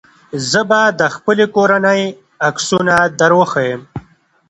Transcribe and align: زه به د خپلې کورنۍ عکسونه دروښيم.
زه 0.49 0.61
به 0.69 0.81
د 0.99 1.01
خپلې 1.15 1.45
کورنۍ 1.55 2.01
عکسونه 2.47 2.95
دروښيم. 3.19 3.81